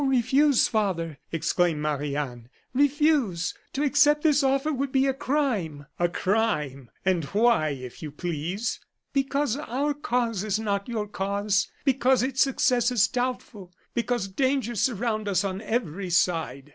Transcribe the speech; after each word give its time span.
refuse, 0.03 0.67
father!" 0.67 1.19
exclaimed 1.31 1.79
Marie 1.79 2.15
Anne; 2.15 2.49
"refuse. 2.73 3.53
To 3.73 3.83
accept 3.83 4.23
this 4.23 4.41
offer 4.41 4.73
would 4.73 4.91
be 4.91 5.05
a 5.05 5.13
crime!" 5.13 5.85
"A 5.99 6.09
crime! 6.09 6.89
And 7.05 7.25
why, 7.25 7.69
if 7.69 8.01
you 8.01 8.09
please?" 8.09 8.79
"Because 9.13 9.57
our 9.57 9.93
cause 9.93 10.43
is 10.43 10.57
not 10.57 10.89
your 10.89 11.07
cause; 11.07 11.67
because 11.85 12.23
its 12.23 12.41
success 12.41 12.89
is 12.89 13.07
doubtful; 13.07 13.71
because 13.93 14.27
dangers 14.27 14.79
surround 14.81 15.27
us 15.27 15.43
on 15.43 15.61
every 15.61 16.09
side." 16.09 16.69